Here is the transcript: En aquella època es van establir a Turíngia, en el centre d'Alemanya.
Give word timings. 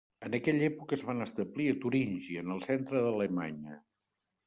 En 0.27 0.37
aquella 0.37 0.63
època 0.67 0.97
es 0.99 1.03
van 1.09 1.21
establir 1.27 1.69
a 1.73 1.77
Turíngia, 1.85 2.43
en 2.47 2.57
el 2.59 2.67
centre 2.73 3.07
d'Alemanya. 3.07 3.83